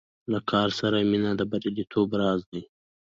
له 0.31 0.39
کار 0.51 0.69
سره 0.79 0.97
مینه 1.11 1.31
د 1.35 1.41
بریالیتوب 1.51 2.09
راز 2.21 2.41
دی. 2.51 2.63